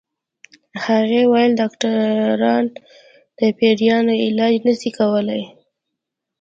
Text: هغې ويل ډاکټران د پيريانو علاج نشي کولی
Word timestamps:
هغې 0.85 1.21
ويل 1.31 1.51
ډاکټران 1.61 2.65
د 3.39 3.41
پيريانو 3.57 4.13
علاج 4.25 4.55
نشي 4.67 4.91
کولی 4.99 5.41